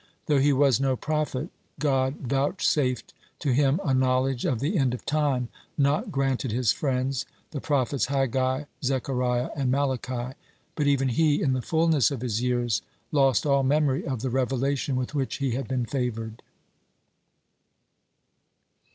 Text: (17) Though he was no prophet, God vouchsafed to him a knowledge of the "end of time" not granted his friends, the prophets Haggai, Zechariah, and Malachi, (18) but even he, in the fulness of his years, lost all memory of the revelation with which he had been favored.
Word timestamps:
(17) 0.25 0.25
Though 0.25 0.41
he 0.41 0.51
was 0.51 0.79
no 0.79 0.95
prophet, 0.95 1.49
God 1.77 2.15
vouchsafed 2.21 3.13
to 3.37 3.51
him 3.53 3.79
a 3.85 3.93
knowledge 3.93 4.45
of 4.45 4.59
the 4.59 4.75
"end 4.75 4.95
of 4.95 5.05
time" 5.05 5.49
not 5.77 6.09
granted 6.11 6.51
his 6.51 6.71
friends, 6.71 7.27
the 7.51 7.61
prophets 7.61 8.07
Haggai, 8.07 8.63
Zechariah, 8.83 9.49
and 9.55 9.69
Malachi, 9.69 10.11
(18) 10.11 10.33
but 10.73 10.87
even 10.87 11.09
he, 11.09 11.39
in 11.39 11.53
the 11.53 11.61
fulness 11.61 12.09
of 12.09 12.21
his 12.21 12.41
years, 12.41 12.81
lost 13.11 13.45
all 13.45 13.61
memory 13.61 14.03
of 14.03 14.23
the 14.23 14.31
revelation 14.31 14.95
with 14.95 15.13
which 15.13 15.35
he 15.35 15.51
had 15.51 15.67
been 15.67 15.85
favored. 15.85 16.41